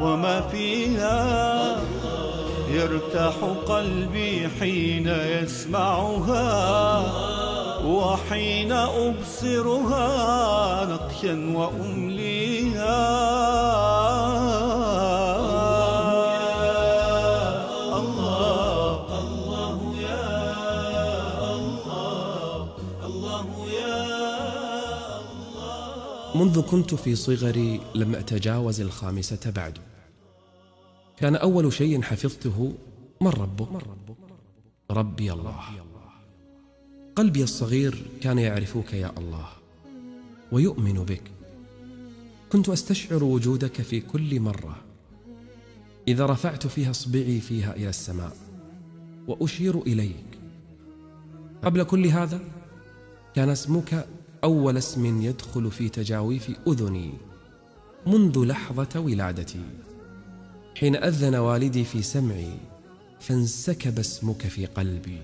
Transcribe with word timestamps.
وما 0.00 0.40
فيها. 0.40 1.76
يرتاح 2.70 3.34
قلبي 3.66 4.48
حين 4.60 5.08
يسمعها 5.08 7.02
وحين 7.84 8.72
أبصرها 8.72 10.08
نقشا 10.84 11.52
وأمليها. 11.54 12.86
منذ 26.36 26.62
كنت 26.62 26.94
في 26.94 27.14
صغري 27.14 27.80
لم 27.94 28.14
أتجاوز 28.14 28.80
الخامسة 28.80 29.50
بعد. 29.50 29.78
كان 31.16 31.36
أول 31.36 31.72
شيء 31.72 32.02
حفظته 32.02 32.72
من 33.20 33.28
ربك. 33.28 33.68
ربي 34.90 35.32
الله. 35.32 35.64
قلبي 37.16 37.42
الصغير 37.42 38.04
كان 38.20 38.38
يعرفك 38.38 38.92
يا 38.92 39.12
الله 39.18 39.48
ويؤمن 40.52 41.04
بك. 41.04 41.22
كنت 42.52 42.68
أستشعر 42.68 43.24
وجودك 43.24 43.82
في 43.82 44.00
كل 44.00 44.40
مرة. 44.40 44.76
إذا 46.08 46.26
رفعت 46.26 46.66
فيها 46.66 46.90
اصبعي 46.90 47.40
فيها 47.40 47.76
إلى 47.76 47.88
السماء 47.88 48.36
وأشير 49.28 49.80
إليك. 49.80 50.38
قبل 51.64 51.82
كل 51.82 52.06
هذا 52.06 52.40
كان 53.34 53.48
اسمك 53.48 54.06
أول 54.46 54.76
اسم 54.76 55.22
يدخل 55.22 55.70
في 55.70 55.88
تجاويف 55.88 56.50
أذني 56.68 57.12
منذ 58.06 58.44
لحظة 58.44 59.00
ولادتي. 59.00 59.64
حين 60.76 60.96
أذن 60.96 61.34
والدي 61.34 61.84
في 61.84 62.02
سمعي 62.02 62.52
فانسكب 63.20 63.98
اسمك 63.98 64.42
في 64.42 64.66
قلبي 64.66 65.18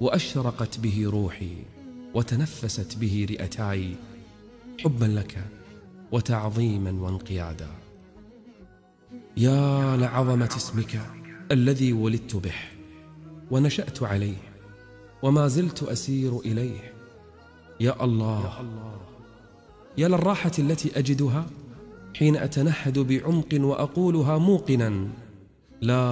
وأشرقت 0.00 0.78
به 0.78 1.10
روحي 1.10 1.56
وتنفست 2.14 2.96
به 2.96 3.26
رئتاي. 3.30 3.94
حبا 4.78 5.04
لك 5.04 5.44
وتعظيما 6.12 6.90
وانقيادا. 6.90 7.70
يا 9.36 9.96
لعظمة 9.96 10.50
اسمك 10.56 11.00
الذي 11.50 11.92
ولدت 11.92 12.36
به 12.36 12.54
ونشأت 13.50 14.02
عليه 14.02 14.42
وما 15.22 15.48
زلت 15.48 15.82
أسير 15.82 16.40
إليه. 16.40 16.95
يا 17.80 18.04
الله. 18.04 18.62
يا 19.98 20.08
للراحة 20.08 20.52
التي 20.58 20.98
أجدها 20.98 21.46
حين 22.14 22.36
أتنهد 22.36 22.98
بعمق 22.98 23.50
وأقولها 23.52 24.38
موقنا. 24.38 25.08
لا 25.80 26.04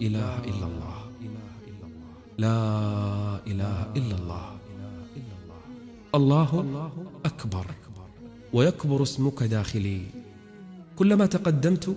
إله 0.00 0.32
إلا 0.44 0.66
الله. 0.66 0.98
لا 2.38 2.58
إله 3.46 3.78
إلا 3.96 4.14
الله. 4.16 4.46
الله. 6.14 6.50
أكبر. 7.24 7.66
ويكبر 8.52 9.02
اسمك 9.02 9.42
داخلي. 9.42 10.00
كلما 10.96 11.26
تقدمت 11.26 11.96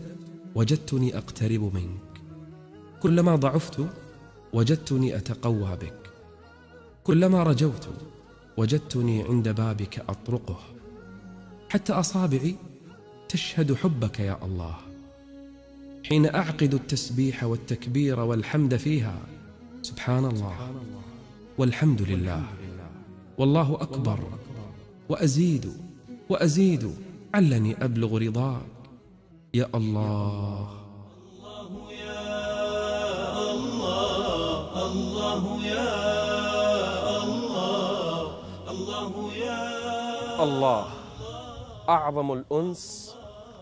وجدتني 0.56 1.18
أقترب 1.18 1.64
منك. 1.74 2.14
كلما 3.00 3.36
ضعفت 3.36 3.86
وجدتني 4.54 5.18
أتقوى 5.18 5.76
بك. 5.82 6.02
كلما 7.04 7.44
رجوت 7.44 7.90
وجدتني 8.60 9.24
عند 9.24 9.50
بابك 9.50 10.00
أطرقه. 10.10 10.60
حتى 11.70 11.94
أصابعي 11.94 12.56
تشهد 13.30 13.74
حبك 13.74 14.20
يا 14.20 14.38
الله. 14.44 14.76
حين 16.06 16.36
أعقد 16.36 16.74
التسبيح 16.74 17.44
والتكبير 17.44 18.20
والحمد 18.20 18.76
فيها 18.76 19.20
سبحان 19.82 20.26
الله. 20.26 20.72
والحمد 21.58 22.02
لله. 22.02 22.44
والله 23.38 23.78
أكبر. 23.82 24.20
وأزيد 25.10 25.74
وأزيد. 26.30 26.96
علني 27.34 27.84
أبلغ 27.84 28.18
رضاك. 28.18 28.62
يا 29.54 29.68
الله. 29.76 30.70
الله 31.40 31.92
يا 31.92 32.32
الله 33.52 34.92
الله 34.92 35.66
يا 35.66 36.19
الله. 40.40 40.88
أعظم 41.90 42.34
الأنس 42.34 43.16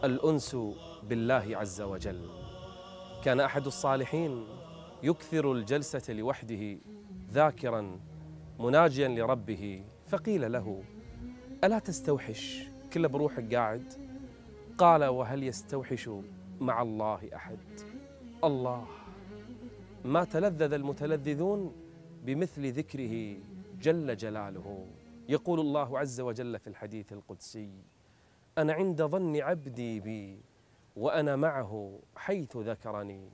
الأنس 0.03 0.57
بالله 1.09 1.57
عز 1.57 1.81
وجل. 1.81 2.29
كان 3.23 3.39
أحد 3.39 3.65
الصالحين 3.65 4.45
يكثر 5.03 5.51
الجلسة 5.51 6.13
لوحده 6.13 6.77
ذاكرا 7.31 7.99
مناجيا 8.59 9.07
لربه 9.07 9.83
فقيل 10.07 10.51
له 10.51 10.83
ألا 11.63 11.79
تستوحش؟ 11.79 12.67
كل 12.93 13.07
بروحك 13.07 13.55
قاعد. 13.55 13.93
قال 14.77 15.05
وهل 15.05 15.43
يستوحش 15.43 16.09
مع 16.59 16.81
الله 16.81 17.19
أحد؟ 17.35 17.59
الله. 18.43 18.85
ما 20.05 20.23
تلذذ 20.23 20.73
المتلذذون 20.73 21.75
بمثل 22.23 22.71
ذكره 22.71 23.37
جل 23.81 24.17
جلاله. 24.17 24.85
يقول 25.29 25.59
الله 25.59 25.99
عز 25.99 26.21
وجل 26.21 26.59
في 26.59 26.67
الحديث 26.67 27.13
القدسي 27.13 27.71
أنا 28.57 28.73
عند 28.73 29.01
ظن 29.03 29.41
عبدي 29.41 29.99
بي 29.99 30.41
وأنا 30.95 31.35
معه 31.35 31.99
حيث 32.15 32.57
ذكرني. 32.57 33.29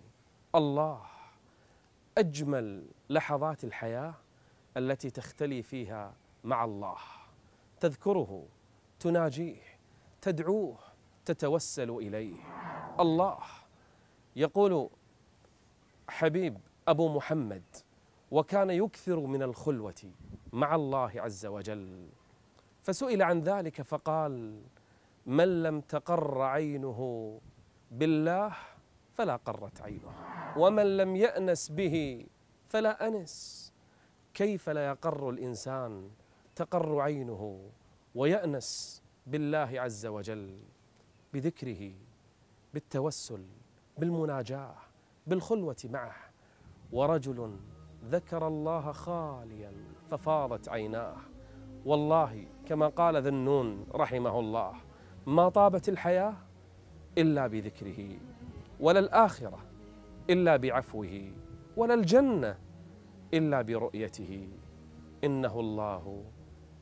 الله 0.55 1.01
أجمل 2.17 2.87
لحظات 3.09 3.63
الحياة 3.63 4.13
التي 4.77 5.09
تختلي 5.09 5.63
فيها 5.63 6.13
مع 6.43 6.63
الله. 6.63 6.97
تذكره 7.79 8.45
تناجيه 8.99 9.61
تدعوه 10.21 10.77
تتوسل 11.25 11.89
إليه. 11.89 12.35
الله 12.99 13.39
يقول 14.35 14.89
حبيب 16.09 16.57
أبو 16.87 17.09
محمد 17.09 17.63
وكان 18.31 18.69
يكثر 18.69 19.19
من 19.19 19.43
الخلوة. 19.43 20.11
مع 20.53 20.75
الله 20.75 21.11
عز 21.21 21.45
وجل. 21.45 22.07
فسئل 22.81 23.21
عن 23.21 23.39
ذلك 23.39 23.81
فقال 23.81 24.61
من 25.25 25.63
لم 25.63 25.81
تقر 25.81 26.41
عينه 26.41 26.99
بالله 27.91 28.53
فلا 29.13 29.35
قرت 29.35 29.81
عينه 29.81 30.13
ومن 30.57 30.97
لم 30.97 31.15
يأنس 31.15 31.71
به 31.71 32.25
فلا 32.67 33.07
أنس. 33.07 33.73
كيف 34.33 34.69
لا 34.69 34.87
يقر 34.87 35.29
الإنسان 35.29 36.09
تقر 36.55 36.99
عينه 36.99 37.69
ويأنس 38.15 39.01
بالله 39.27 39.71
عز 39.81 40.05
وجل؟ 40.05 40.59
بذكره 41.33 41.91
بالتوسل 42.73 43.45
بالمناجاة 43.97 44.75
بالخلوة 45.27 45.77
معه. 45.85 46.15
ورجل 46.91 47.57
ذكر 48.05 48.47
الله 48.47 48.91
خاليا 48.91 49.73
ففاضت 50.13 50.69
عيناه. 50.69 51.15
والله 51.85 52.45
كما 52.65 52.87
قال 52.87 53.21
ذنون 53.21 53.85
رحمه 53.95 54.39
الله 54.39 54.73
ما 55.25 55.49
طابت 55.49 55.89
الحياة 55.89 56.33
إلا 57.17 57.47
بذكره 57.47 58.19
ولا 58.79 58.99
الآخرة 58.99 59.59
إلا 60.29 60.55
بعفوه 60.57 61.31
ولا 61.77 61.93
الجنة 61.93 62.57
إلا 63.33 63.61
برؤيته. 63.61 64.47
إنه 65.23 65.59
الله 65.59 66.23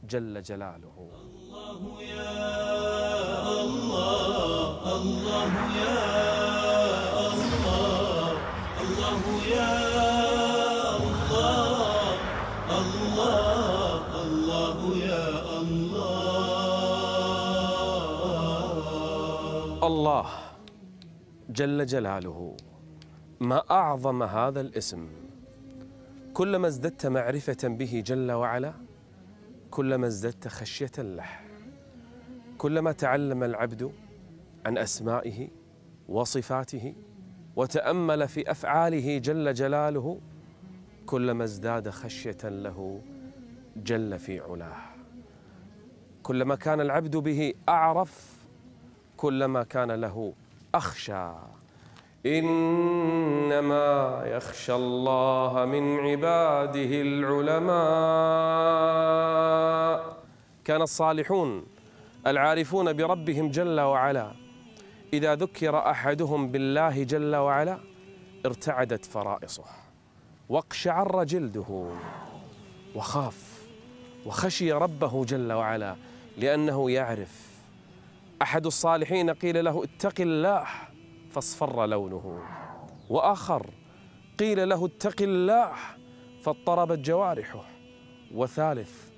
جل 0.03 0.41
جلاله. 0.41 1.09
الله 1.21 2.01
يا 2.01 2.51
الله 3.61 4.95
الله 4.95 5.53
يا 5.81 5.99
الله 7.33 8.31
الله 8.81 9.23
يا 9.55 10.20
الله 19.83 20.29
جل 21.49 21.85
جلاله 21.85 22.57
ما 23.39 23.63
أعظم 23.71 24.23
هذا 24.23 24.61
الاسم. 24.61 25.07
كلما 26.33 26.67
ازددت 26.67 27.05
معرفة 27.05 27.57
به 27.63 28.03
جل 28.05 28.31
وعلا 28.31 28.73
كلما 29.71 30.07
ازددت 30.07 30.47
خشية 30.47 30.91
له. 30.97 31.25
كلما 32.57 32.91
تعلم 32.91 33.43
العبد 33.43 33.91
عن 34.65 34.77
أسمائه 34.77 35.47
وصفاته 36.09 36.95
وتأمل 37.55 38.27
في 38.27 38.51
أفعاله 38.51 39.17
جل 39.17 39.53
جلاله 39.53 40.19
كلما 41.05 41.43
ازداد 41.43 41.89
خشية 41.89 42.37
له 42.43 43.01
جل 43.77 44.19
في 44.19 44.39
علاه. 44.39 44.77
كلما 46.23 46.55
كان 46.55 46.81
العبد 46.81 47.17
به 47.17 47.53
أعرف 47.69 48.40
كلما 49.21 49.63
كان 49.63 49.91
له 49.91 50.33
أخشى. 50.75 51.31
إنما 52.25 54.23
يخشى 54.25 54.73
الله 54.75 55.65
من 55.65 55.99
عباده 55.99 57.01
العلماء. 57.01 57.77
كان 60.65 60.81
الصالحون 60.81 61.65
العارفون 62.27 62.93
بربهم 62.93 63.49
جل 63.49 63.79
وعلا. 63.79 64.31
إذا 65.13 65.35
ذكر 65.35 65.77
أحدهم 65.77 66.51
بالله 66.51 67.03
جل 67.03 67.35
وعلا 67.35 67.77
ارتعدت 68.45 69.05
فرائصه. 69.05 69.63
واقشعر 70.49 71.23
جلده. 71.23 71.91
وخاف. 72.95 73.67
وخشي 74.25 74.71
ربه 74.71 75.25
جل 75.25 75.51
وعلا 75.51 75.95
لأنه 76.37 76.91
يعرف 76.91 77.50
أحد 78.41 78.65
الصالحين 78.65 79.29
قيل 79.29 79.65
له 79.65 79.83
اتق 79.83 80.21
الله 80.21 80.65
فاصفر 81.29 81.85
لونه. 81.85 82.41
وآخر 83.09 83.69
قيل 84.39 84.69
له 84.69 84.85
اتق 84.85 85.21
الله 85.21 85.71
فاضطربت 86.43 86.99
جوارحه. 86.99 87.63
وثالث 88.33 89.09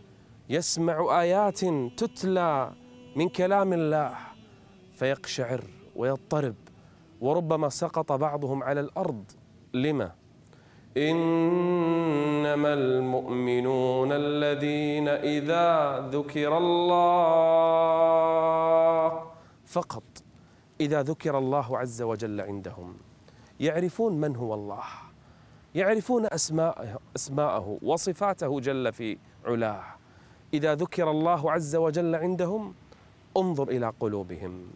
يسمع 0.50 1.22
آيات 1.22 1.60
تتلى 2.00 2.72
من 3.16 3.30
كلام 3.30 3.74
الله 3.74 4.18
فيقشعر 4.94 5.64
ويضطرب 5.96 6.56
وربما 7.22 7.70
سقط 7.70 8.12
بعضهم 8.12 8.64
على 8.64 8.80
الأرض. 8.80 9.32
لما؟ 9.74 10.12
إنما 10.98 12.74
المؤمنون 12.74 14.12
الذين 14.12 15.08
إذا 15.08 16.00
ذكر 16.12 16.58
الله 16.58 17.94
فقط 19.66 20.04
إذا 20.82 21.02
ذكر 21.04 21.38
الله 21.38 21.78
عز 21.78 22.02
وجل 22.02 22.42
عندهم 22.42 22.98
يعرفون 23.60 24.22
من 24.22 24.36
هو 24.36 24.54
الله 24.54 24.84
يعرفون 25.76 26.26
أسماءه, 26.26 27.00
أسماءه 27.16 27.80
وصفاته 27.82 28.60
جل 28.60 28.94
في 28.94 29.18
علاه. 29.46 29.84
إذا 30.54 30.76
ذكر 30.76 31.12
الله 31.12 31.52
عز 31.52 31.76
وجل 31.76 32.16
عندهم 32.16 32.74
انظر 33.38 33.70
إلى 33.70 33.94
قلوبهم. 34.00 34.68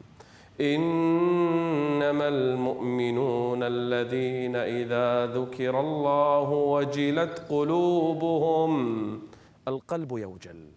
إنما 0.62 2.28
المؤمنون 2.28 3.64
الذين 3.64 4.56
إذا 4.56 5.26
ذكر 5.26 5.80
الله 5.80 6.50
وجلت 6.50 7.40
قلوبهم 7.50 9.22
القلب 9.68 10.12
يوجل 10.12 10.72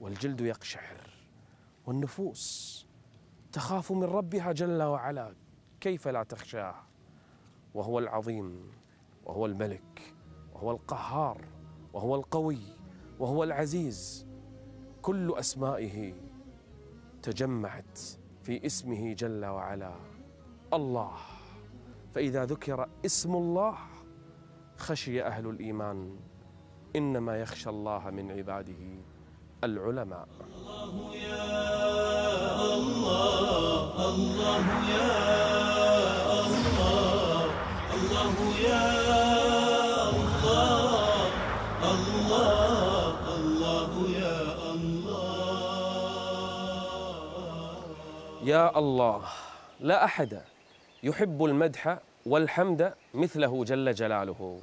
والجلد 0.00 0.40
يقشعر 0.40 1.10
والنفوس 1.86 2.86
تخاف 3.52 3.92
من 3.92 4.04
ربها 4.04 4.52
جل 4.52 4.82
وعلا. 4.82 5.34
كيف 5.80 6.08
لا 6.08 6.22
تخشاه؟ 6.22 6.74
وهو 7.74 7.98
العظيم 7.98 8.72
وهو 9.24 9.46
الملك 9.46 10.14
وهو 10.54 10.70
القهار 10.70 11.40
وهو 11.92 12.14
القوي 12.14 12.62
وهو 13.18 13.44
العزيز. 13.44 14.26
كل 15.02 15.34
أسمائه 15.38 16.14
تجمعت 17.22 18.00
في 18.44 18.66
اسمه 18.66 19.12
جل 19.12 19.44
وعلا 19.44 19.92
الله. 20.72 21.12
فإذا 22.14 22.44
ذكر 22.44 22.88
اسم 23.06 23.34
الله 23.34 23.74
خشي 24.78 25.22
أهل 25.22 25.46
الإيمان 25.46 26.16
إنما 26.96 27.36
يخشى 27.40 27.70
الله 27.70 28.10
من 28.10 28.30
عباده 28.30 28.82
العلماء. 29.64 30.28
الله 30.44 31.14
يا 31.14 31.54
الله 32.74 34.08
الله 34.08 34.66
يا 34.90 35.10
الله 36.46 37.44
الله 37.94 38.36
يا 38.68 39.43
يا 48.44 48.78
الله 48.78 49.22
لا 49.80 50.04
أحد 50.04 50.42
يحب 51.02 51.44
المدح 51.44 51.98
والحمد 52.26 52.94
مثله 53.14 53.64
جل 53.64 53.94
جلاله. 53.94 54.60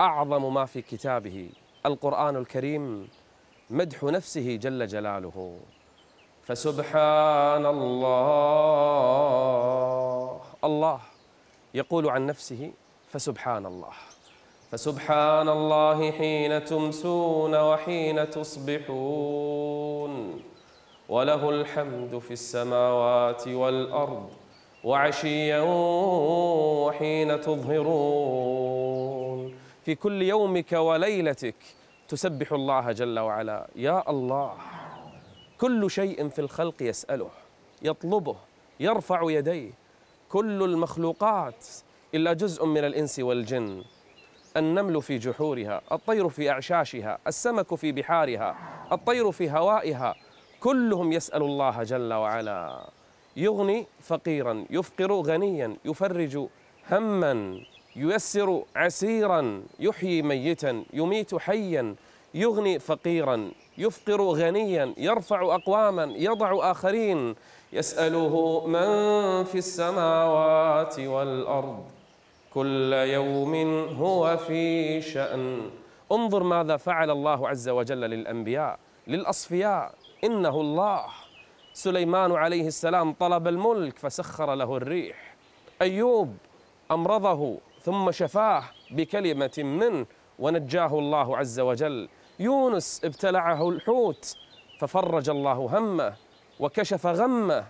أعظم 0.00 0.54
ما 0.54 0.64
في 0.64 0.82
كتابه 0.82 1.50
القرآن 1.86 2.36
الكريم 2.36 3.08
مدح 3.70 4.04
نفسه 4.04 4.56
جل 4.56 4.86
جلاله. 4.86 5.58
فسبحان 6.42 7.66
الله. 7.66 8.10
الله 10.64 11.00
يقول 11.74 12.08
عن 12.08 12.26
نفسه 12.26 12.72
فسبحان 13.12 13.66
الله. 13.66 13.92
فسبحان 14.70 15.48
الله 15.48 16.10
حين 16.10 16.64
تمسون 16.64 17.54
وحين 17.54 18.30
تصبحون. 18.30 20.14
وله 21.08 21.50
الحمد 21.50 22.18
في 22.18 22.30
السماوات 22.30 23.48
والأرض 23.48 24.30
وعشيا 24.84 25.60
وحين 26.86 27.40
تظهرون. 27.40 29.04
في 29.84 29.94
كل 29.94 30.22
يومك 30.22 30.72
وليلتك 30.72 31.54
تسبح 32.08 32.52
الله 32.52 32.92
جل 32.92 33.18
وعلا. 33.18 33.66
يا 33.76 34.10
الله 34.10 34.52
كل 35.60 35.90
شيء 35.90 36.28
في 36.28 36.38
الخلق 36.38 36.82
يسأله 36.82 37.30
يطلبه 37.82 38.36
يرفع 38.80 39.20
يديه. 39.30 39.70
كل 40.28 40.62
المخلوقات 40.62 41.66
إلا 42.14 42.32
جزء 42.32 42.64
من 42.66 42.84
الإنس 42.84 43.18
والجن. 43.18 43.84
النمل 44.56 45.02
في 45.02 45.18
جحورها 45.18 45.80
الطير 45.92 46.28
في 46.28 46.50
أعشاشها 46.50 47.18
السمك 47.26 47.74
في 47.74 47.92
بحارها 47.92 48.56
الطير 48.92 49.32
في 49.32 49.50
هوائها 49.50 50.14
كلهم 50.64 51.12
يسأل 51.12 51.42
الله 51.42 51.82
جل 51.82 52.12
وعلا. 52.12 52.88
يغني 53.36 53.86
فقيرا 54.00 54.64
يفقر 54.70 55.12
غنيا 55.12 55.76
يفرج 55.84 56.46
هما 56.90 57.60
ييسر 57.96 58.62
عسيرا 58.76 59.62
يحيي 59.80 60.22
ميتا 60.22 60.84
يميت 60.92 61.34
حيا. 61.34 61.94
يغني 62.34 62.78
فقيرا 62.78 63.50
يفقر 63.78 64.20
غنيا 64.22 64.94
يرفع 64.96 65.54
اقواما 65.54 66.04
يضع 66.16 66.70
آخرين. 66.70 67.34
يسأله 67.72 68.66
من 68.66 68.88
في 69.44 69.58
السماوات 69.58 71.00
والأرض. 71.00 71.84
كل 72.54 72.92
يوم 72.92 73.54
هو 73.98 74.36
في 74.36 75.00
شأن. 75.02 75.70
انظر 76.12 76.42
ماذا 76.42 76.76
فعل 76.76 77.10
الله 77.10 77.48
عز 77.48 77.68
وجل 77.68 78.00
للأنبياء 78.00 78.78
للأصفياء. 79.06 80.03
إنه 80.24 80.60
الله. 80.60 81.06
سليمان 81.72 82.32
عليه 82.32 82.66
السلام 82.66 83.12
طلب 83.12 83.48
الملك 83.48 83.98
فسخر 83.98 84.54
له 84.54 84.76
الريح. 84.76 85.34
أيوب 85.82 86.36
أمرضه 86.90 87.58
ثم 87.80 88.10
شفاه 88.10 88.62
بكلمة 88.90 89.52
منه 89.58 90.06
ونجاه 90.38 90.98
الله 90.98 91.36
عز 91.36 91.60
وجل. 91.60 92.08
يونس 92.40 93.04
ابتلعه 93.04 93.68
الحوت 93.68 94.36
ففرج 94.78 95.30
الله 95.30 95.52
همه 95.52 96.14
وكشف 96.60 97.06
غمه. 97.06 97.66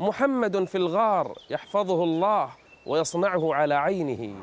محمد 0.00 0.64
في 0.64 0.78
الغار 0.78 1.38
يحفظه 1.50 2.04
الله 2.04 2.50
ويصنعه 2.86 3.54
على 3.54 3.74
عينه. 3.74 4.34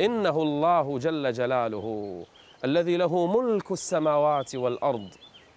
إنه 0.00 0.42
الله 0.42 0.98
جل 0.98 1.32
جلاله 1.32 2.26
الذي 2.64 2.96
له 2.96 3.26
ملك 3.26 3.70
السماوات 3.72 4.54
والأرض. 4.54 5.08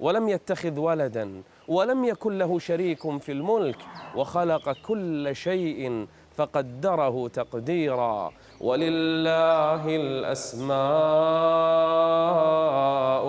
ولم 0.02 0.30
يتخذ 0.30 0.80
ولدا 0.80 1.42
ولم 1.68 2.06
يكن 2.06 2.38
له 2.38 2.60
شريك 2.60 3.18
في 3.20 3.32
الملك 3.32 3.78
وخلق 4.16 4.66
كل 4.88 5.36
شيء 5.36 6.08
فقدره 6.36 7.28
تقديرا. 7.28 8.32
ولله 8.62 9.96
الأسماء 9.96 10.74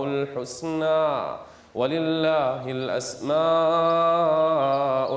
الحسنى 0.04 1.36
ولله 1.74 2.70
الأسماء 2.70 3.32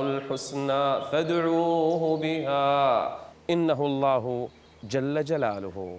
الحسنى 0.02 1.00
فادعوه 1.10 2.16
بها 2.16 3.18
إنه 3.50 3.86
الله 3.86 4.48
جل 4.84 5.24
جلاله. 5.24 5.98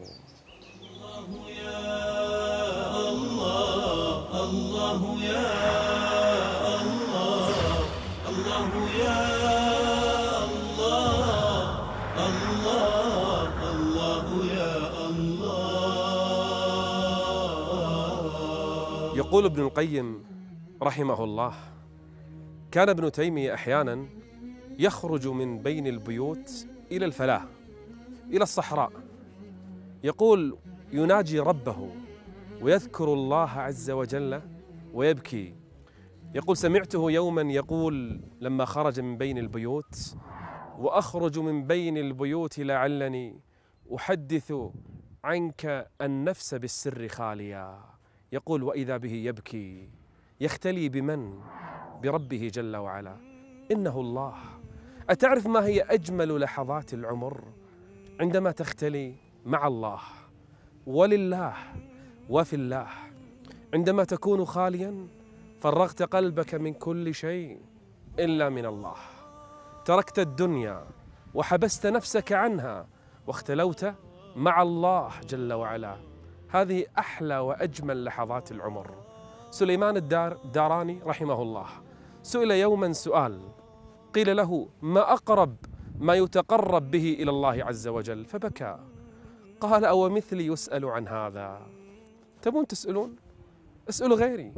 يقول 19.27 19.46
ابن 19.46 19.62
القيم 19.62 20.24
رحمه 20.84 21.24
الله 21.24 21.53
كان 22.72 22.89
ابن 22.89 23.12
تيمية 23.12 23.53
أحيانا 23.53 24.07
يخرج 24.79 25.27
من 25.27 25.60
بين 25.60 25.88
البيوت 25.88 26.67
إلى 26.91 27.05
الفلاة 27.05 27.46
إلى 28.29 28.43
الصحراء 28.43 28.91
يقول 30.03 30.57
يناجي 30.91 31.39
ربه 31.39 31.91
ويذكر 32.62 33.13
الله 33.13 33.50
عز 33.50 33.91
وجل 33.91 34.41
ويبكي 34.93 35.55
يقول 36.36 36.57
سمعته 36.57 37.12
يوما 37.12 37.41
يقول 37.41 38.22
لما 38.41 38.65
خرج 38.65 39.00
من 39.00 39.17
بين 39.17 39.38
البيوت 39.38 40.15
وأخرج 40.77 41.39
من 41.39 41.67
بين 41.67 41.98
البيوت 41.98 42.60
لعلني 42.60 43.41
أحدث 43.96 44.53
عنك 45.24 45.91
النفس 46.01 46.53
بالسر 46.53 47.07
خاليا. 47.07 47.96
يقول 48.31 48.63
وإذا 48.63 48.98
به 48.98 49.12
يبكي 49.13 49.89
يختلي 50.41 50.89
بمن 50.89 51.39
بربه 52.03 52.51
جل 52.53 52.75
وعلا. 52.75 53.15
إنه 53.72 54.00
الله. 54.00 54.34
أتعرف 55.10 55.48
ما 55.48 55.65
هي 55.65 55.81
أجمل 55.81 56.39
لحظات 56.39 56.93
العمر 56.93 57.43
عندما 58.19 58.51
تختلي 58.51 59.15
مع 59.46 59.67
الله 59.67 60.00
ولله 60.88 61.53
وفي 62.29 62.55
الله. 62.55 62.88
عندما 63.74 64.03
تكون 64.03 64.46
خاليا 64.46 65.07
فرغت 65.60 66.03
قلبك 66.03 66.55
من 66.55 66.74
كل 66.74 67.13
شيء 67.13 67.62
إلا 68.19 68.50
من 68.50 68.65
الله. 68.65 68.96
تركت 69.86 70.19
الدنيا 70.19 70.88
وحبست 71.34 71.88
نفسك 71.88 72.34
عنها 72.34 72.88
واختلوت 73.27 73.93
مع 74.36 74.62
الله 74.62 75.12
جل 75.29 75.53
وعلا. 75.53 76.06
هذه 76.49 76.85
أحلى 76.97 77.37
وأجمل 77.37 78.03
لحظات 78.03 78.51
العمر. 78.51 78.95
سليمان 79.51 79.97
الدار 79.97 80.37
الداراني 80.45 80.99
رحمه 81.05 81.41
الله. 81.41 81.65
سئل 82.23 82.51
يوما 82.51 82.93
سؤال. 82.93 83.41
قيل 84.13 84.37
له 84.37 84.67
ما 84.81 85.13
أقرب 85.13 85.55
ما 85.99 86.13
يتقرب 86.13 86.91
به 86.91 87.17
إلى 87.19 87.31
الله 87.31 87.63
عز 87.63 87.87
وجل؟ 87.87 88.25
فبكى. 88.25 88.79
قال 89.61 89.85
أو 89.85 90.09
مثلي 90.09 90.45
يسأل 90.45 90.85
عن 90.85 91.07
هذا. 91.07 91.61
تبون 92.41 92.67
تسألون؟ 92.67 93.15
اسألوا 93.89 94.17
غيري. 94.17 94.53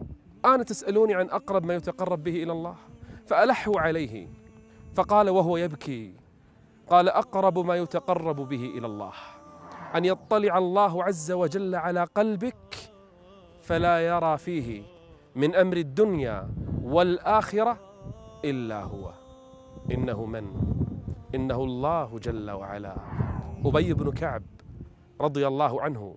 أنا 0.46 0.64
تسألوني 0.64 1.14
عن 1.14 1.30
أقرب 1.30 1.66
ما 1.66 1.76
يتقرب 1.76 2.24
به 2.24 2.44
إلى 2.44 2.52
الله؟ 2.52 2.76
فالحوا 3.26 3.80
عليه. 3.80 4.28
فقال 4.94 5.30
وهو 5.30 5.58
يبكي. 5.58 6.14
قال 6.90 7.10
أقرب 7.10 7.60
ما 7.60 7.76
يتقرب 7.76 8.36
به 8.36 8.66
إلى 8.78 8.88
الله. 8.88 9.14
أن 9.96 10.06
يطلع 10.06 10.58
الله 10.58 11.04
عز 11.04 11.32
وجل 11.32 11.76
على 11.76 12.04
قلبك 12.04 12.76
فلا 13.62 14.00
يرى 14.00 14.38
فيه 14.38 14.84
من 15.36 15.56
أمر 15.56 15.78
الدنيا 15.78 16.50
والآخرة 16.84 17.78
إلا 18.46 18.84
هو. 18.84 19.12
إنه 19.92 20.26
من؟ 20.26 20.46
إنه 21.36 21.64
الله 21.64 22.20
جل 22.20 22.52
وعلا. 22.52 22.96
أبي 23.66 23.94
بن 23.94 24.12
كعب 24.12 24.44
رضي 25.22 25.48
الله 25.48 25.82
عنه 25.82 26.16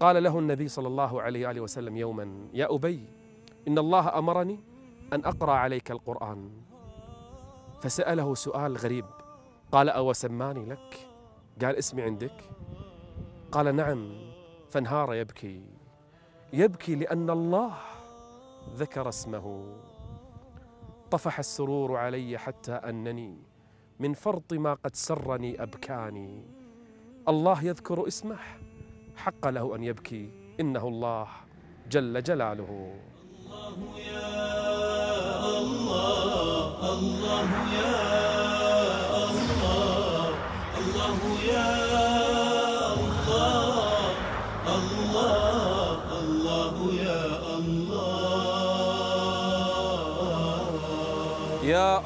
قال 0.00 0.22
له 0.22 0.38
النبي 0.38 0.68
صلى 0.68 0.88
الله 0.88 1.22
عليه 1.22 1.46
وآله 1.46 1.60
وسلم 1.60 1.96
يوما 1.96 2.48
يا 2.54 2.74
أبي 2.74 3.06
إن 3.68 3.78
الله 3.78 4.18
أمرني 4.18 4.60
أن 5.12 5.24
أقرأ 5.24 5.52
عليك 5.52 5.90
القرآن. 5.90 6.50
فسأله 7.80 8.34
سؤال 8.34 8.76
غريب. 8.76 9.04
قال 9.72 9.88
أو 9.88 10.12
سماني 10.12 10.64
لك؟ 10.64 11.08
قال 11.62 11.76
اسمي 11.76 12.02
عندك. 12.02 12.57
قال 13.52 13.76
نعم 13.76 14.12
فانهار 14.70 15.14
يبكي. 15.14 15.62
يبكي 16.52 16.94
لأن 16.94 17.30
الله 17.30 17.72
ذكر 18.74 19.08
اسمه. 19.08 19.76
طفح 21.10 21.38
السرور 21.38 21.96
علي 21.96 22.38
حتى 22.38 22.72
أنني 22.72 23.36
من 24.00 24.14
فرط 24.14 24.52
ما 24.52 24.74
قد 24.74 24.96
سرني 24.96 25.62
أبكاني. 25.62 26.44
الله 27.28 27.64
يذكر 27.64 28.06
اسمه 28.06 28.38
حق 29.16 29.48
له 29.48 29.76
أن 29.76 29.82
يبكي. 29.82 30.30
إنه 30.60 30.88
الله 30.88 31.28
جل 31.90 32.22
جلاله. 32.22 32.94
الله 33.46 33.98
يا 33.98 34.58
الله 35.58 36.92
الله 36.92 37.50
يا 37.74 37.96
الله 39.30 40.28
الله 40.78 41.18
يا 41.44 42.07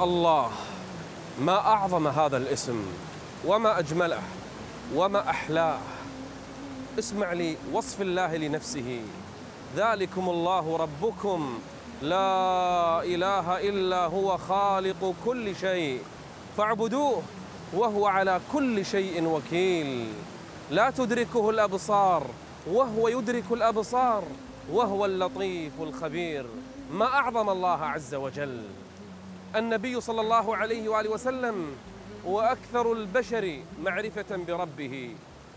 الله 0.04 0.50
ما 1.40 1.58
أعظم 1.58 2.06
هذا 2.08 2.36
الاسم 2.36 2.86
وما 3.46 3.78
أجمله 3.78 4.22
وما 4.94 5.30
أحلاه. 5.30 5.78
اسمع 6.98 7.32
لي 7.32 7.56
وصف 7.72 8.00
الله 8.00 8.36
لنفسه. 8.36 9.00
ذلكم 9.76 10.28
الله 10.28 10.76
ربكم. 10.76 11.58
لا 12.02 13.02
إله 13.04 13.68
إلا 13.68 14.06
هو 14.06 14.38
خالق 14.38 15.14
كل 15.24 15.56
شيء. 15.56 16.00
فاعبدوه 16.56 17.22
وهو 17.72 18.06
على 18.06 18.40
كل 18.52 18.84
شيء 18.84 19.24
وكيل. 19.24 20.08
لا 20.70 20.90
تدركه 20.90 21.50
الأبصار 21.50 22.26
وهو 22.66 23.08
يدرك 23.08 23.44
الأبصار 23.50 24.22
وهو 24.72 25.04
اللطيف 25.04 25.72
الخبير. 25.80 26.46
ما 26.92 27.06
أعظم 27.06 27.50
الله 27.50 27.84
عز 27.84 28.14
وجل. 28.14 28.62
النبي 29.56 30.00
صلى 30.00 30.20
الله 30.20 30.56
عليه 30.56 30.88
وآله 30.88 31.10
وسلم 31.10 31.76
وأكثر 32.24 32.92
البشر 32.92 33.62
معرفة 33.82 34.36
بربه. 34.36 35.16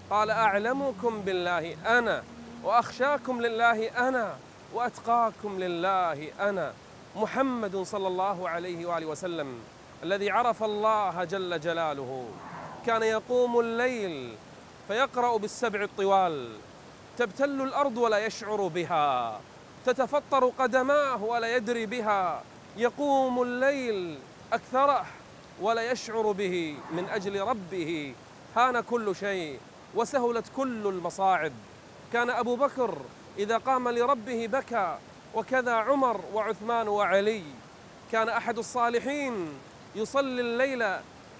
قال 0.09 0.29
أعلمكم 0.31 1.21
بالله 1.21 1.75
أنا 1.99 2.23
وأخشاكم 2.63 3.41
لله 3.41 4.07
أنا 4.07 4.35
وأتقاكم 4.73 5.59
لله 5.59 6.27
أنا. 6.39 6.73
محمد 7.15 7.77
صلى 7.77 8.07
الله 8.07 8.49
عليه 8.49 8.85
وآله 8.85 9.05
وسلم 9.05 9.59
الذي 10.03 10.29
عرف 10.29 10.63
الله 10.63 11.23
جل 11.23 11.59
جلاله. 11.59 12.25
كان 12.85 13.03
يقوم 13.03 13.59
الليل 13.59 14.35
فيقرأ 14.87 15.37
بالسبع 15.37 15.83
الطوال. 15.83 16.49
تبتل 17.17 17.61
الأرض 17.61 17.97
ولا 17.97 18.25
يشعر 18.25 18.67
بها. 18.67 19.39
تتفطر 19.85 20.51
قدماه 20.59 21.23
ولا 21.23 21.55
يدري 21.55 21.85
بها. 21.85 22.43
يقوم 22.77 23.41
الليل 23.41 24.17
أكثره 24.53 25.05
ولا 25.62 25.91
يشعر 25.91 26.32
به 26.32 26.77
من 26.91 27.10
أجل 27.10 27.41
ربه. 27.41 28.13
هان 28.55 28.79
كل 28.79 29.15
شيء 29.15 29.60
وسهلت 29.96 30.46
كل 30.55 30.88
المصاعب. 30.88 31.51
كان 32.13 32.29
أبو 32.29 32.55
بكر 32.55 32.98
إذا 33.38 33.58
قام 33.58 33.89
لربه 33.89 34.48
بكى 34.48 34.98
وكذا 35.36 35.74
عمر 35.74 36.22
وعثمان 36.34 36.88
وعلي. 36.88 37.44
كان 38.12 38.29
أحد 38.29 38.58
الصالحين 38.58 39.50
يصلي 39.96 40.41
الليل 40.41 41.00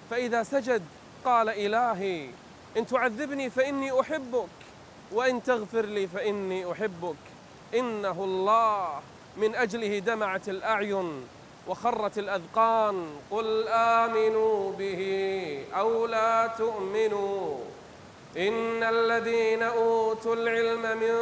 فإذا 0.10 0.44
سجد 0.44 0.84
قال 1.25 1.50
إلهي 1.50 2.30
إن 2.77 2.86
تعذبني 2.86 3.50
فإني 3.50 4.00
أحبك 4.01 4.50
وإن 5.12 5.44
تغفر 5.44 5.86
لي 5.86 6.08
فإني 6.08 6.72
أحبك. 6.72 7.15
إنه 7.74 8.24
الله. 8.24 9.01
من 9.38 9.56
أجله 9.56 10.00
دمعت 10.00 10.50
الأعين 10.50 11.27
وخرت 11.68 12.18
الأذقان. 12.18 13.08
قل 13.32 13.68
آمنوا 13.68 14.72
به 14.72 15.01
أو 15.77 16.06
لا 16.06 16.48
تؤمنوا. 16.48 17.58
إن 18.38 18.84
الذين 18.84 19.63
أوتوا 19.63 20.36
العلم 20.36 20.82
من 20.82 21.15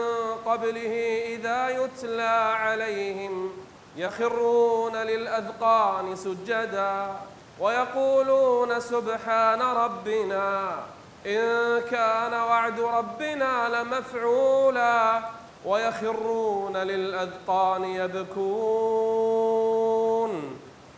قبله 0.46 0.94
إذا 1.36 1.70
يتلى 1.70 2.56
عليهم 2.58 3.52
يخرون 3.98 4.96
للأذقان 4.96 6.16
سجدا 6.16 7.08
ويقولون 7.60 8.80
سبحان 8.80 9.62
ربنا 9.62 10.80
إن 11.26 11.82
كان 11.92 12.34
وعد 12.34 12.80
ربنا 12.80 13.70
لمفعولا. 13.70 15.22
ويخرون 15.66 16.78
للأذقان 16.78 17.84
يبكون 17.84 19.24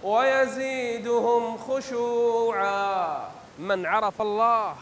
ويزيدهم 0.04 1.58
خشوعا. 1.58 3.18
من 3.60 3.86
عرف 3.86 4.22
الله 4.22 4.76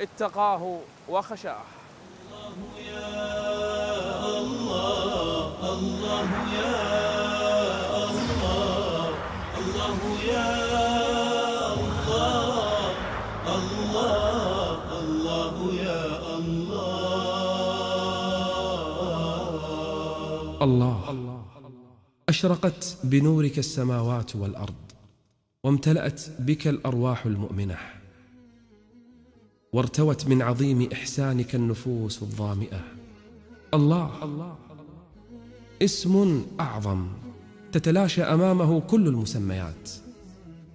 اتقاه 0.00 0.78
وخشاه. 1.08 1.77
الله 20.62 21.44
أشرقت 22.28 22.98
بنورك 23.04 23.58
السماوات 23.58 24.36
والأرض 24.36 24.74
وامتلأت 25.64 26.22
بك 26.38 26.68
الأرواح 26.68 27.26
المؤمنة 27.26 27.76
وارتوت 29.72 30.26
من 30.28 30.42
عظيم 30.42 30.88
إحسانك 30.92 31.54
النفوس 31.54 32.22
الظامئة 32.22 32.80
الله 33.74 34.10
اسم 35.82 36.42
أعظم 36.60 37.08
تتلاشى 37.72 38.22
أمامه 38.22 38.80
كل 38.80 39.08
المسميات 39.08 39.90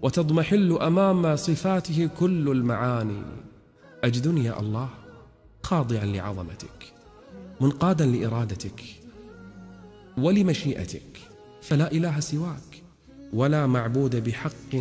وتضمحل 0.02 0.72
أمام 0.82 1.36
صفاته 1.36 2.10
كل 2.20 2.50
المعاني 2.52 3.22
أجدني 4.04 4.44
يا 4.46 4.60
الله 4.60 4.90
خاضعا 5.64 6.06
لعظمتك 6.06 6.94
منقادا 7.62 8.06
لإرادتك 8.06 9.03
ولمشيئتك 10.18 11.20
فلا 11.62 11.92
إله 11.92 12.20
سواك 12.20 12.84
ولا 13.34 13.68
معبود 13.68 14.24
بحق 14.24 14.76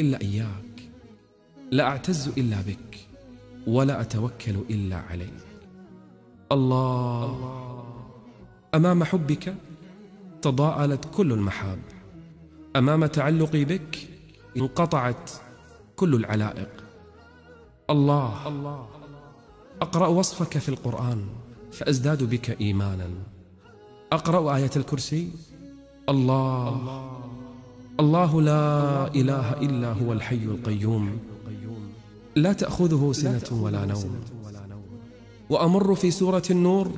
إلا 0.00 0.20
إياك. 0.20 0.88
لا 1.70 1.84
أعتز 1.84 2.28
إلا 2.28 2.56
بك 2.60 3.06
ولا 3.66 4.00
أتوكل 4.00 4.56
إلا 4.70 4.96
عليك. 4.96 5.44
الله 6.52 7.84
أمام 8.74 9.04
حبك 9.04 9.54
تضاءلت 10.42 11.04
كل 11.14 11.32
المحاب 11.32 11.78
أمام 12.76 13.06
تعلقي 13.06 13.64
بك 13.64 14.08
انقطعت 14.56 15.30
كل 15.96 16.14
العلائق. 16.14 16.84
الله 17.90 18.86
أقرأ 19.80 20.06
وصفك 20.06 20.58
في 20.58 20.68
القرآن 20.68 21.26
فأزداد 21.72 22.22
بك 22.22 22.60
إيمانا. 22.60 23.10
أقرأ 24.12 24.56
آية 24.56 24.70
الكرسي. 24.76 25.28
الله. 26.08 26.80
الله 28.00 28.40
لا 28.40 29.06
إله 29.14 29.52
إلا 29.52 29.92
هو 29.92 30.12
الحي 30.12 30.44
القيوم. 30.44 31.18
لا 32.36 32.52
تأخذه 32.52 33.12
سنة 33.12 33.62
ولا 33.62 33.84
نوم. 33.84 34.14
وأمر 35.50 35.94
في 35.94 36.10
سورة 36.10 36.42
النور. 36.50 36.90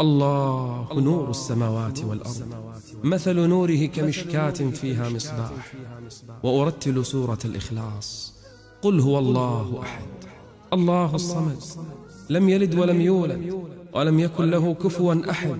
الله 0.00 0.88
نور 0.92 1.30
السماوات 1.30 2.04
والأرض. 2.04 2.54
مثل 3.04 3.36
نوره 3.36 3.86
كمشكاة 3.86 4.50
فيها 4.50 5.08
مصباح. 5.08 5.74
وأرتل 6.42 7.04
سورة 7.04 7.38
الإخلاص. 7.44 8.34
قل 8.82 9.00
هو 9.00 9.18
الله 9.18 9.82
أحد. 9.82 10.06
الله 10.72 11.14
الصمد. 11.14 11.62
لم 12.30 12.48
يلد 12.48 12.74
ولم 12.74 13.00
يولد. 13.00 13.54
ولم 13.92 14.20
يكن 14.20 14.50
له 14.50 14.74
كفوا 14.74 15.30
أحد. 15.30 15.58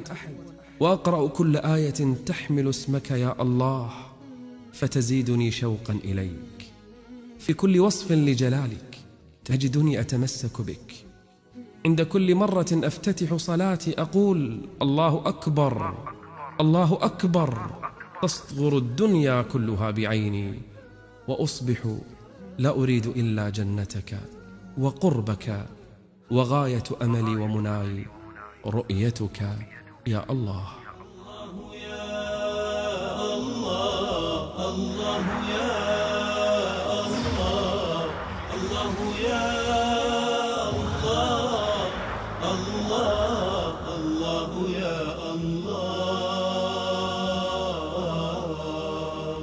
وأقرأ 0.81 1.29
كل 1.29 1.57
آية 1.57 2.15
تحمل 2.27 2.69
اسمك 2.69 3.11
يا 3.11 3.43
الله 3.43 3.91
فتزيدني 4.73 5.51
شوقا 5.51 5.93
إليك. 6.05 6.73
في 7.39 7.55
كل 7.55 7.81
وصف 7.81 8.13
لجلالك 8.13 8.99
تجدني 9.45 10.01
أتمسك 10.01 10.61
بك. 10.61 10.95
عند 11.87 12.03
كل 12.03 12.35
مرة 12.35 12.67
أفتتح 12.73 13.35
صلاتي 13.37 14.01
أقول 14.01 14.61
الله 14.83 15.23
أكبر 15.27 15.95
الله 16.61 16.99
أكبر. 17.03 17.71
تصغر 18.23 18.79
الدنيا 18.79 19.43
كلها 19.43 19.91
بعيني 19.91 20.55
وأصبح 21.29 21.97
لا 22.59 22.71
أريد 22.71 23.07
إلا 23.07 23.49
جنتك 23.49 24.19
وقربك 24.79 25.67
وغاية 26.31 26.85
أملي 27.03 27.37
ومناي 27.37 28.07
رؤيتك. 28.67 29.43
يا 30.07 30.25
الله. 30.31 30.65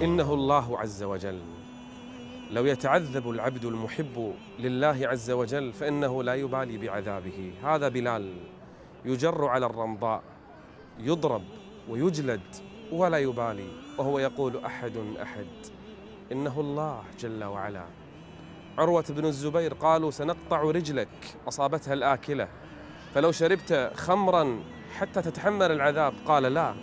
إنه 0.02 0.34
الله 0.34 0.80
عز 0.80 1.04
وجل. 1.04 1.39
لو 2.52 2.65
يتعذب 2.65 3.30
العبد 3.30 3.65
المحب 3.65 4.34
لله 4.60 5.08
عز 5.08 5.32
وجل 5.32 5.74
فإنه 5.74 6.24
لا 6.24 6.36
يبالي 6.36 6.78
بعذابه. 6.78 7.54
هذا 7.63 7.88
بلال 7.88 8.34
يجر 9.06 9.45
على 9.45 9.65
الرمضاء. 9.65 10.31
يضرب 11.04 11.44
ويجلد 11.90 12.42
ولا 12.92 13.18
يبالي 13.18 13.68
وهو 13.98 14.20
يقول 14.20 14.66
أحد 14.66 14.98
أحد 15.22 15.48
إنه 16.32 16.60
الله 16.60 17.04
جل 17.20 17.44
وعلا. 17.44 17.86
عروة 18.78 19.06
بن 19.10 19.26
الزبير 19.26 19.74
قالوا 19.74 20.12
سنقطع 20.12 20.62
رجلك 20.62 21.38
أصابتها 21.48 21.94
الآكلة. 21.94 22.48
فلو 23.16 23.32
شربت 23.32 23.92
خمرا 23.96 24.60
حتى 24.98 25.22
تتحمل 25.22 25.72
العذاب 25.72 26.14
قال 26.26 26.44
لا 26.44 26.76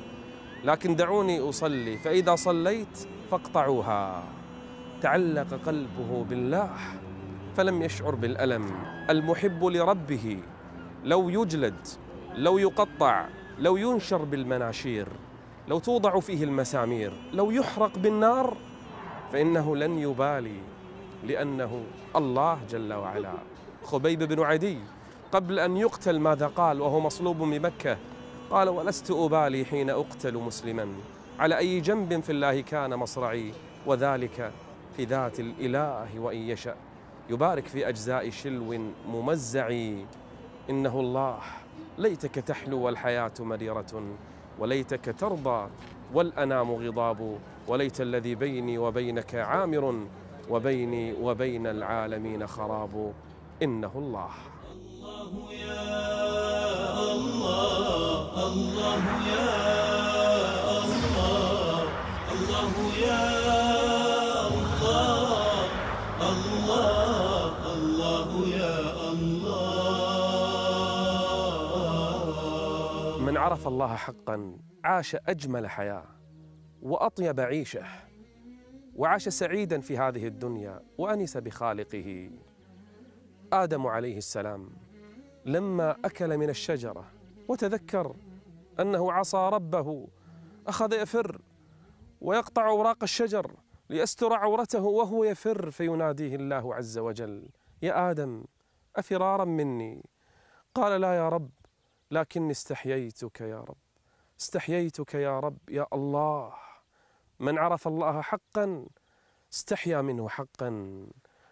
لكن 0.64 0.96
دعوني 0.96 1.48
أصلي 1.48 1.98
فإذا 1.98 2.34
صليت 2.34 3.08
فاقطعوها. 3.30 4.24
تعلق 5.02 5.54
قلبه 5.66 6.24
بالله 6.24 6.70
فلم 7.56 7.82
يشعر 7.82 8.14
بالألم. 8.14 8.66
المحب 9.10 9.64
لربه 9.64 10.42
لو 11.04 11.28
يجلد 11.28 11.86
لو 12.34 12.58
يقطع 12.58 13.26
لو 13.60 13.76
ينشر 13.76 14.24
بالمناشير 14.24 15.06
لو 15.68 15.78
توضع 15.78 16.20
فيه 16.20 16.44
المسامير 16.44 17.12
لو 17.32 17.50
يحرق 17.50 17.98
بالنار 17.98 18.56
فإنه 19.32 19.76
لن 19.76 19.98
يبالي 19.98 20.56
لأنه 21.24 21.82
الله 22.16 22.58
جل 22.70 22.92
وعلا. 22.92 23.32
خبيب 23.84 24.22
بن 24.22 24.42
عدي 24.42 24.78
قبل 25.32 25.58
أن 25.58 25.76
يقتل 25.76 26.18
ماذا 26.18 26.46
قال 26.46 26.80
وهو 26.80 27.00
مصلوب 27.00 27.38
بمكة؟ 27.38 27.96
قال 28.50 28.68
ولست 28.68 29.10
أبالي 29.10 29.64
حين 29.64 29.90
أقتل 29.90 30.34
مسلما. 30.34 30.88
على 31.38 31.58
أي 31.58 31.80
جنب 31.80 32.20
في 32.20 32.32
الله 32.32 32.60
كان 32.60 32.94
مصرعي 32.94 33.52
وذلك 33.86 34.52
في 34.96 35.04
ذات 35.04 35.40
الإله 35.40 36.20
وإن 36.20 36.38
يشأ. 36.38 36.74
يبارك 37.30 37.66
في 37.66 37.88
أجزاء 37.88 38.30
شلو 38.30 38.90
ممزع 39.08 39.68
إنه 40.70 41.00
الله 41.00 41.38
ليتك 41.98 42.34
تحلو 42.34 42.80
والحياة 42.80 43.32
مريرة 43.40 44.02
وليتك 44.58 45.14
ترضى 45.18 45.68
والأنام 46.14 46.70
غضاب 46.70 47.38
وليت 47.68 48.00
الذي 48.00 48.34
بيني 48.34 48.78
وبينك 48.78 49.34
عامر 49.34 50.06
وبيني 50.50 51.12
وبين 51.12 51.66
العالمين 51.66 52.46
خراب. 52.46 53.12
إنه 53.62 53.92
الله. 53.94 54.28
من 62.28 63.57
عرف 73.48 73.68
الله 73.68 73.96
حقا 73.96 74.58
عاش 74.84 75.16
أجمل 75.28 75.70
حياة 75.70 76.04
وأطيب 76.82 77.40
عيشه 77.40 77.84
وعاش 78.94 79.28
سعيدا 79.28 79.80
في 79.80 79.98
هذه 79.98 80.26
الدنيا 80.26 80.80
وأنس 80.98 81.36
بخالقه. 81.36 82.30
آدم 83.52 83.86
عليه 83.86 84.18
السلام 84.18 84.70
لما 85.44 85.96
أكل 86.04 86.38
من 86.38 86.50
الشجرة 86.50 87.04
وتذكر 87.48 88.16
أنه 88.80 89.12
عصى 89.12 89.50
ربه 89.52 90.08
أخذ 90.66 90.92
يفر 90.92 91.40
ويقطع 92.20 92.68
أوراق 92.68 93.02
الشجر 93.02 93.52
ليستر 93.90 94.32
عورته 94.32 94.82
وهو 94.82 95.24
يفر 95.24 95.70
فيناديه 95.70 96.36
الله 96.36 96.74
عز 96.74 96.98
وجل 96.98 97.48
يا 97.82 98.10
آدم 98.10 98.44
أفرارا 98.96 99.44
مني؟ 99.44 100.04
قال 100.74 101.00
لا 101.00 101.16
يا 101.16 101.28
رب 101.28 101.50
لكني 102.10 102.50
استحييتك 102.50 103.40
يا 103.40 103.60
رب. 103.60 103.76
استحييتك 104.40 105.14
يا 105.14 105.40
رب 105.40 105.58
يا 105.70 105.86
الله. 105.92 106.54
من 107.40 107.58
عرف 107.58 107.88
الله 107.88 108.20
حقا 108.20 108.86
استحيا 109.52 110.02
منه 110.02 110.28
حقا. 110.28 111.06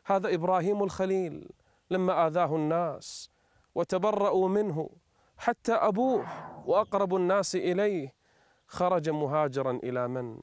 هذا 0.04 0.34
إبراهيم 0.34 0.82
الخليل 0.82 1.48
لما 1.90 2.26
آذاه 2.26 2.56
الناس 2.56 3.30
وتبرأوا 3.74 4.48
منه 4.48 4.90
حتى 5.38 5.72
أبوه 5.72 6.26
وأقرب 6.66 7.14
الناس 7.14 7.56
إليه 7.56 8.14
خرج 8.66 9.10
مهاجرا 9.10 9.80
إلى 9.84 10.08
من؟ 10.08 10.38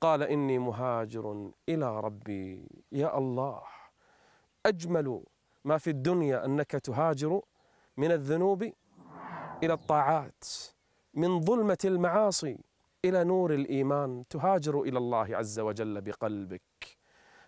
قال 0.00 0.22
إني 0.22 0.58
مهاجر 0.58 1.50
إلى 1.68 2.00
ربي 2.00 2.68
يا 2.92 3.18
الله. 3.18 3.62
أجمل 4.66 5.24
ما 5.64 5.78
في 5.78 5.90
الدنيا 5.90 6.44
أنك 6.44 6.70
تهاجر 6.70 7.40
من 7.96 8.12
الذنوب 8.12 8.72
إلى 9.62 9.72
الطاعات 9.72 10.44
من 11.14 11.40
ظلمة 11.40 11.78
المعاصي 11.84 12.58
إلى 13.04 13.24
نور 13.24 13.54
الإيمان 13.54 14.24
تهاجر 14.30 14.80
إلى 14.82 14.98
الله 14.98 15.36
عز 15.36 15.60
وجل 15.60 16.00
بقلبك. 16.00 16.98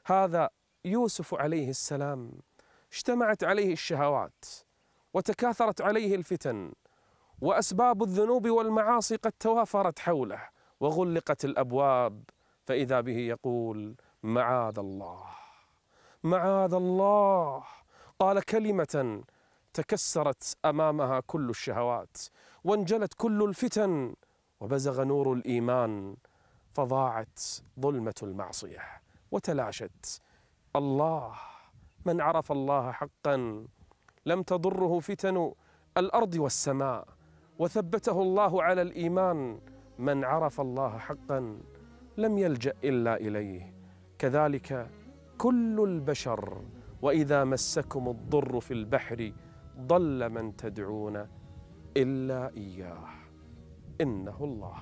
هذا 0.04 0.50
يوسف 0.84 1.34
عليه 1.34 1.70
السلام. 1.70 2.32
اجتمعت 2.92 3.44
عليه 3.44 3.72
الشهوات 3.72 4.44
وتكاثرت 5.14 5.80
عليه 5.80 6.14
الفتن 6.14 6.72
وأسباب 7.40 8.02
الذنوب 8.02 8.48
والمعاصي 8.48 9.16
قد 9.16 9.32
توافرت 9.32 9.98
حوله 9.98 10.48
وغلقت 10.80 11.44
الأبواب. 11.44 12.24
فإذا 12.64 13.00
به 13.00 13.18
يقول 13.18 13.94
معاذ 14.22 14.78
الله 14.78 15.24
معاذ 16.22 16.74
الله. 16.74 17.64
قال 18.18 18.42
كلمة 18.44 19.22
تكسرت 19.74 20.56
أمامها 20.64 21.20
كل 21.20 21.50
الشهوات 21.50 22.16
وانجلت 22.64 23.14
كل 23.16 23.42
الفتن 23.42 24.14
وبزغ 24.60 25.02
نور 25.02 25.32
الإيمان 25.32 26.16
فضاعت 26.72 27.40
ظلمة 27.80 28.14
المعصية 28.22 28.80
وتلاشت. 29.30 30.20
الله 30.76 31.34
من 32.06 32.20
عرف 32.20 32.52
الله 32.52 32.92
حقا 32.92 33.66
لم 34.26 34.42
تضره 34.42 34.98
فتن 35.00 35.52
الأرض 35.96 36.34
والسماء 36.34 37.08
وثبته 37.58 38.22
الله 38.22 38.62
على 38.62 38.82
الإيمان 38.82 39.60
من 39.98 40.24
عرف 40.24 40.60
الله 40.60 40.98
حقا 40.98 41.60
لم 42.16 42.38
يلجأ 42.38 42.72
إلا 42.84 43.16
إليه. 43.16 43.74
كذلك 44.18 44.90
كل 45.38 45.80
البشر 45.84 46.62
وإذا 47.02 47.44
مسكم 47.44 48.08
الضر 48.08 48.60
في 48.60 48.74
البحر 48.74 49.32
ضل 49.80 50.30
من 50.30 50.56
تدعون 50.56 51.26
إلا 51.96 52.50
إياه. 52.56 53.08
إنه 54.00 54.36
الله. 54.40 54.78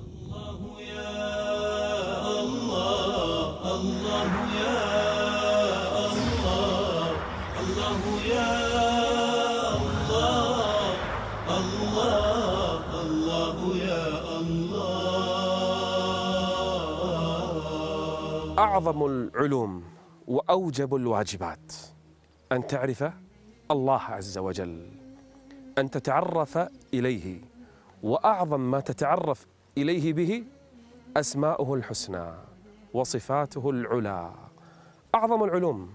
الله 0.00 0.80
يا 0.80 2.40
الله 2.40 3.74
الله 3.74 4.32
يا 4.62 4.80
الله 6.12 7.10
الله 7.60 8.02
يا 8.34 8.52
الله 9.76 10.60
الله 11.58 12.80
الله 13.02 13.58
يا 13.76 14.06
الله. 14.40 14.92
أعظم 18.58 19.06
العلوم 19.06 19.84
وأوجب 20.28 20.94
الواجبات. 20.94 21.72
أن 22.52 22.66
تعرف 22.66 23.04
الله 23.72 24.00
عز 24.00 24.38
وجل 24.38 24.86
أن 25.78 25.90
تتعرف 25.90 26.58
إليه 26.94 27.40
وأعظم 28.02 28.60
ما 28.70 28.80
تتعرف 28.80 29.46
إليه 29.78 30.12
به 30.12 30.44
أسماؤه 31.16 31.74
الحسنى 31.74 32.32
وصفاته 32.94 33.70
العلى. 33.70 34.30
أعظم 35.14 35.44
العلوم 35.44 35.90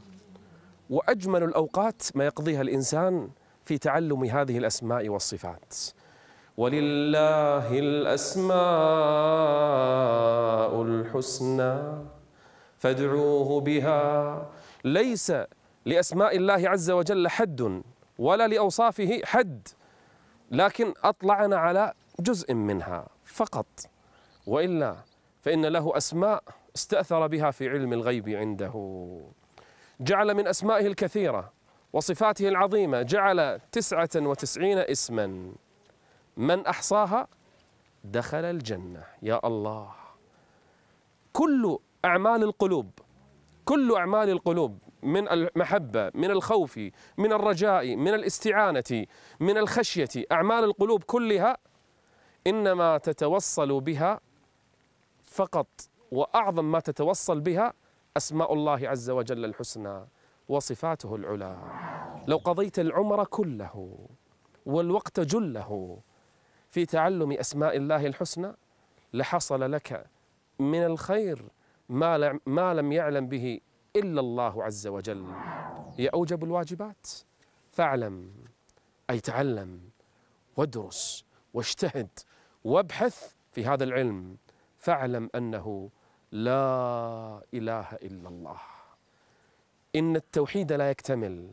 وأجمل 0.89 1.43
الأوقات 1.43 2.01
ما 2.15 2.25
يقضيها 2.25 2.61
الإنسان 2.61 3.29
في 3.65 3.77
تعلم 3.77 4.23
هذه 4.23 4.57
الأسماء 4.57 5.09
والصفات. 5.09 5.75
ولله 6.57 7.79
الأسماء 7.79 8.57
الحسنى 10.81 11.77
فادعوه 12.79 13.61
بها. 13.61 14.45
ليس 14.83 15.33
لأسماء 15.88 16.38
الله 16.38 16.69
عز 16.69 16.91
وجل 16.91 17.28
حد 17.28 17.82
ولا 18.19 18.47
لأوصافه 18.47 19.21
حد 19.26 19.67
لكن 20.52 20.93
أطلعنا 21.04 21.58
على 21.58 21.93
جزء 22.19 22.54
منها 22.54 23.08
فقط. 23.26 23.65
وإلا 24.47 24.95
فإن 25.41 25.65
له 25.65 25.97
أسماء 25.97 26.43
استأثر 26.76 27.28
بها 27.28 27.52
في 27.52 27.69
علم 27.69 27.93
الغيب 27.93 28.30
عنده. 28.30 28.73
جعل 30.00 30.34
من 30.34 30.47
أسمائه 30.47 30.88
الكثيرة 30.88 31.52
وصفاته 31.93 32.47
العظيمة 32.47 33.02
جعل 33.02 33.60
تسعة 33.71 34.10
وتسعين 34.15 34.78
اسما. 34.78 35.52
من 36.38 36.65
أحصاها؟ 36.65 37.28
دخل 38.04 38.45
الجنة. 38.45 39.04
يا 39.21 39.39
الله! 39.47 39.91
كل 41.34 41.78
أعمال 42.06 42.43
القلوب 42.43 42.91
كل 43.65 43.95
أعمال 43.95 44.30
القلوب 44.30 44.80
من 45.03 45.27
المحبة 45.29 46.12
من 46.13 46.31
الخوف 46.31 46.79
من 47.17 47.33
الرجاء 47.33 47.95
من 47.95 48.13
الاستعانة 48.13 49.05
من 49.39 49.57
الخشية. 49.57 50.25
أعمال 50.31 50.63
القلوب 50.63 51.03
كلها 51.03 51.57
إنما 52.47 52.97
تتوصل 52.97 53.81
بها 53.81 54.19
فقط 55.23 55.67
وأعظم 56.12 56.71
ما 56.71 56.79
تتوصل 56.79 57.39
بها 57.39 57.73
أسماء 58.17 58.53
الله 58.53 58.89
عز 58.89 59.10
وجل 59.10 59.45
الحسنى 59.45 60.05
وصفاته 60.49 61.15
العلى. 61.15 61.57
لو 62.27 62.38
قضيت 62.38 62.79
العمر 62.79 63.25
كله 63.25 63.97
والوقت 64.65 65.19
جله 65.19 65.99
في 66.69 66.86
تعلم 66.86 67.31
أسماء 67.31 67.77
الله 67.77 68.07
الحسنى 68.07 68.53
لحصل 69.13 69.71
لك 69.71 70.05
من 70.60 70.83
الخير 70.83 71.45
ما 71.89 72.73
لم 72.73 72.91
يعلم 72.91 73.27
به 73.27 73.60
إلا 73.97 74.21
الله 74.21 74.63
عز 74.63 74.88
وجل. 74.88 75.25
هي 75.97 76.07
أوجب 76.07 76.43
الواجبات 76.43 77.07
فاعلم 77.71 78.31
أي 79.10 79.19
تعلم 79.19 79.79
وادرس 80.57 81.25
واجتهد 81.53 82.10
وابحث 82.63 83.33
في 83.51 83.65
هذا 83.65 83.83
العلم. 83.83 84.38
فاعلم 84.77 85.29
أنه 85.36 85.89
لا 86.31 87.41
إله 87.53 87.88
إلا 87.93 88.29
الله. 88.29 88.60
إن 89.95 90.15
التوحيد 90.15 90.73
لا 90.73 90.89
يكتمل 90.89 91.51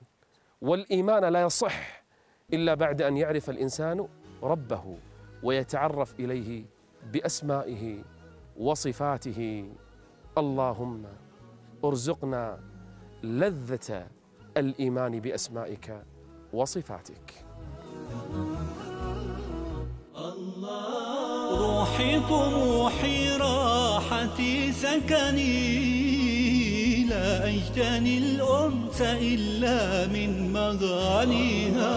والإيمان 0.63 1.25
لا 1.25 1.43
يصح 1.43 2.05
إلا 2.53 2.75
بعد 2.75 3.03
أن 3.03 3.17
يعرف 3.17 3.51
الإنسان 3.51 4.09
ربه 4.43 4.99
ويتعرف 5.43 6.21
إليه 6.21 6.65
بأسمائه 7.13 8.05
وصفاته. 8.57 9.73
اللهم 10.39 11.07
أرزقنا 11.85 12.59
لذة 13.23 14.07
الإيمان 14.57 15.21
بأسمائك 15.21 16.03
وصفاتك. 16.53 17.35
روحي 21.51 22.21
طموحي 22.21 23.37
راحتي 23.37 24.73
سكني 24.73 25.55
لا 27.05 27.49
أجتني 27.49 28.19
الأنس 28.19 29.01
إلا 29.03 30.07
من 30.07 30.53
مغانيها. 30.53 31.95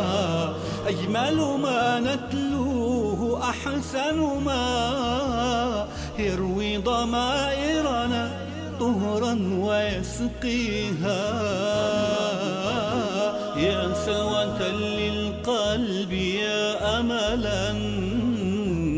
أجمل 0.87 1.37
ما 1.61 1.99
نتلوه 1.99 3.49
أحسن 3.49 4.43
ما 4.45 5.87
يروي 6.19 6.77
ضمائرنا 6.77 8.36
طهرا 8.79 9.33
ويسقيها. 9.59 11.23
يا 13.57 13.93
سلوة 14.05 14.71
للقلب 14.71 16.11
يا 16.13 16.99
أملا 16.99 17.71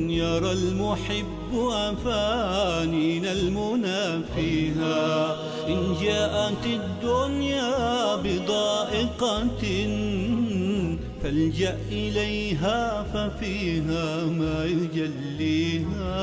يرى 0.09 0.51
المحب 0.51 1.53
أفانينا 1.71 3.31
المنى 3.31 4.23
فيها. 4.35 5.35
إن 5.67 5.95
جاءت 6.01 6.65
الدنيا 6.65 8.15
بضائقة 8.15 9.63
فالجأ 11.23 11.77
إليها 11.91 13.03
ففيها 13.13 14.25
ما 14.25 14.65
يجليها. 14.65 16.19